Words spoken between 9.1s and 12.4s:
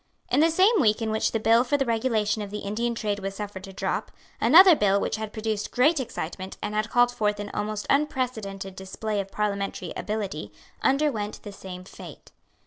of parliamentary ability, underwent the same fate.